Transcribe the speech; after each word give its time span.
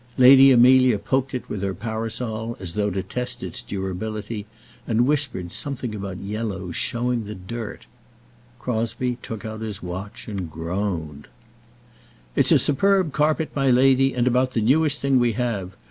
Lady 0.17 0.49
Amelia 0.51 0.97
poked 0.97 1.31
it 1.35 1.47
with 1.47 1.61
her 1.61 1.75
parasol 1.75 2.57
as 2.59 2.73
though 2.73 2.89
to 2.89 3.03
test 3.03 3.43
its 3.43 3.61
durability, 3.61 4.47
and 4.87 5.05
whispered 5.05 5.51
something 5.51 5.93
about 5.93 6.17
yellows 6.17 6.75
showing 6.75 7.25
the 7.25 7.35
dirt. 7.35 7.85
Crosbie 8.57 9.19
took 9.21 9.45
out 9.45 9.61
his 9.61 9.83
watch 9.83 10.27
and 10.27 10.49
groaned. 10.49 11.27
[ILLUSTRATION: 12.33 12.33
"That 12.33 12.35
might 12.35 12.35
do."] 12.35 12.39
"It's 12.39 12.51
a 12.51 12.57
superb 12.57 13.11
carpet, 13.13 13.51
my 13.55 13.69
lady, 13.69 14.15
and 14.15 14.25
about 14.25 14.53
the 14.53 14.61
newest 14.61 14.99
thing 15.01 15.19
we 15.19 15.33
have. 15.33 15.75